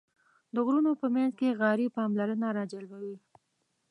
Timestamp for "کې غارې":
1.39-1.87